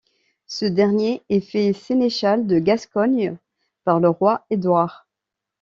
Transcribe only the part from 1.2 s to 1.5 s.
est